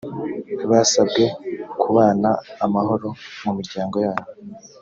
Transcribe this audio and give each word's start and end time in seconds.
basabwe 0.69 1.23
kubana 1.81 2.31
amahoro 2.65 3.07
mu 3.43 3.51
miryango 3.57 3.95
yabo 4.05 4.27